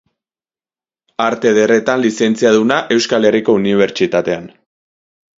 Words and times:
Arte 1.25 1.49
Ederretan 1.49 2.01
lizentziaduna 2.05 2.77
Euskal 2.95 3.27
Herriko 3.29 3.55
Unibertsitatean. 3.59 4.49